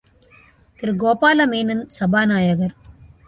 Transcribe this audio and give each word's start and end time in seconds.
திரு 0.79 0.93
கோபால 0.95 1.45
மேனன் 1.45 1.83
சபாநாயகர். 1.99 2.75